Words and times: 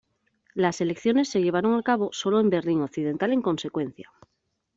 Las 0.55 0.81
elecciones 0.81 1.29
se 1.29 1.43
llevaron 1.43 1.75
a 1.77 1.83
cabo 1.83 2.09
sólo 2.11 2.39
en 2.39 2.49
Berlín 2.49 2.81
occidental 2.81 3.33
en 3.33 3.43
consecuencia. 3.43 4.11